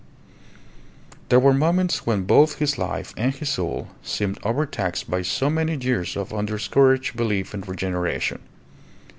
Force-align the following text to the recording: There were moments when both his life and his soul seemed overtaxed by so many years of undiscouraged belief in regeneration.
There 1.29 1.39
were 1.39 1.53
moments 1.53 2.07
when 2.07 2.23
both 2.23 2.55
his 2.57 2.79
life 2.79 3.13
and 3.15 3.31
his 3.35 3.49
soul 3.49 3.89
seemed 4.01 4.43
overtaxed 4.43 5.07
by 5.11 5.21
so 5.21 5.47
many 5.47 5.77
years 5.79 6.17
of 6.17 6.33
undiscouraged 6.33 7.15
belief 7.15 7.53
in 7.53 7.61
regeneration. 7.61 8.39